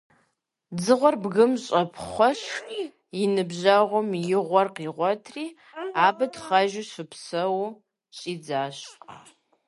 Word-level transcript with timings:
Дзыгъуэр 0.75 1.15
бгым 1.23 1.51
щӀэпхъуэщ, 1.63 2.41
и 3.21 3.23
ныбжьэгъум 3.33 4.09
и 4.21 4.35
гъуэр 4.47 4.67
къигъуэтри, 4.75 5.45
абы 6.07 6.25
тхъэжу 6.33 6.87
щыпсэууэ 6.91 7.67
щӀидзащ. 8.17 8.77